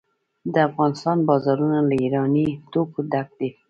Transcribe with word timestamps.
د 0.53 0.55
افغانستان 0.69 1.17
بازارونه 1.29 1.79
له 1.89 1.93
ایراني 2.03 2.47
توکو 2.71 2.99
ډک 3.11 3.27
دي. 3.39 3.49